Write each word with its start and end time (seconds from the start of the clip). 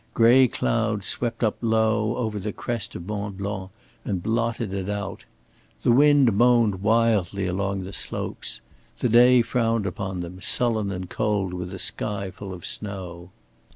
Gray 0.15 0.47
clouds 0.47 1.05
swept 1.05 1.43
up 1.43 1.57
low 1.61 2.17
over 2.17 2.39
the 2.39 2.51
crest 2.51 2.95
of 2.95 3.05
Mont 3.05 3.37
Blanc 3.37 3.69
and 4.03 4.23
blotted 4.23 4.73
it 4.73 4.89
out. 4.89 5.25
The 5.83 5.91
wind 5.91 6.33
moaned 6.33 6.81
wildly 6.81 7.45
along 7.45 7.83
the 7.83 7.93
slopes. 7.93 8.61
The 8.97 9.09
day 9.09 9.43
frowned 9.43 9.85
upon 9.85 10.21
them 10.21 10.41
sullen 10.41 10.89
and 10.89 11.07
cold 11.07 11.53
with 11.53 11.71
a 11.71 11.77
sky 11.77 12.31
full 12.31 12.51
of 12.51 12.65
snow. 12.65 13.29